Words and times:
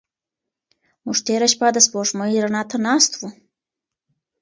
موږ 1.05 1.17
تېره 1.25 1.47
شپه 1.53 1.67
د 1.73 1.77
سپوږمۍ 1.85 2.33
رڼا 2.43 2.61
ته 2.69 2.77
ناست 2.87 3.11
وو. 3.19 3.29